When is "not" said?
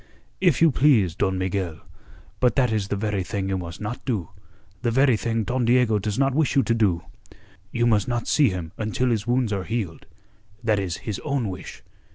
3.79-4.03, 6.17-6.33, 8.07-8.27